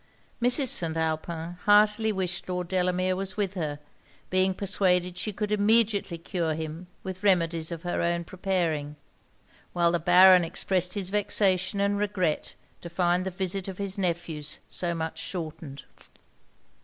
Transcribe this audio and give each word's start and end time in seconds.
Mrs. 0.41 0.69
St. 0.69 0.97
Alpin 0.97 1.57
heartily 1.65 2.11
wished 2.11 2.49
Lord 2.49 2.67
Delamere 2.67 3.15
was 3.15 3.37
with 3.37 3.53
her, 3.53 3.77
being 4.31 4.55
persuaded 4.55 5.15
she 5.15 5.31
could 5.31 5.51
immediately 5.51 6.17
cure 6.17 6.55
him 6.55 6.87
with 7.03 7.21
remedies 7.21 7.71
of 7.71 7.83
her 7.83 8.01
own 8.01 8.23
preparing; 8.23 8.95
while 9.73 9.91
the 9.91 9.99
Baron 9.99 10.43
expressed 10.43 10.95
his 10.95 11.09
vexation 11.09 11.79
and 11.79 11.99
regret 11.99 12.55
to 12.81 12.89
find 12.89 13.27
the 13.27 13.29
visit 13.29 13.67
of 13.67 13.77
his 13.77 13.95
nephews 13.99 14.57
so 14.67 14.95
much 14.95 15.19
shortened. 15.19 15.83